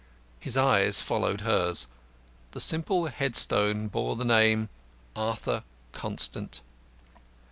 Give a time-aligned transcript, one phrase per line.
[0.39, 1.85] His eyes followed hers.
[2.53, 4.69] The simple headstone bore the name,
[5.15, 6.61] "Arthur Constant."